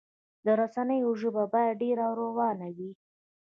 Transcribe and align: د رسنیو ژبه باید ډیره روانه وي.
د 0.45 0.47
رسنیو 0.61 1.11
ژبه 1.21 1.43
باید 1.53 1.79
ډیره 1.81 2.05
روانه 2.19 2.67
وي. 2.77 2.91